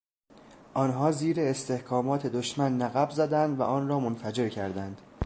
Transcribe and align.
آنها 0.73 1.11
زیر 1.11 1.39
استحکامات 1.41 2.27
دشمن 2.27 2.77
نقب 2.77 3.09
زدند 3.11 3.59
و 3.59 3.63
آن 3.63 3.87
را 3.87 3.99
منفجر 3.99 4.49
کردند. 4.49 5.01